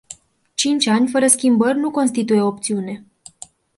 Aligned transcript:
Cinci 0.55 0.87
ani 0.89 1.07
fără 1.09 1.27
schimbări 1.27 1.79
nu 1.79 1.91
constituie 1.91 2.41
o 2.41 2.47
opțiune. 2.47 3.05